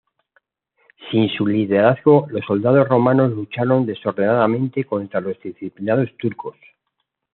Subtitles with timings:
[1.11, 6.55] Sin su liderazgo, los soldados romanos lucharon desordenadamente contra los disciplinados turcos.